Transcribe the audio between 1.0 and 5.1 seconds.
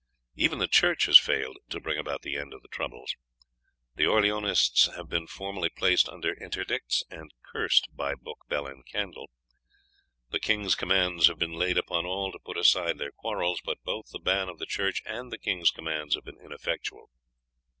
has failed to bring about the end of the troubles. The Orleanists have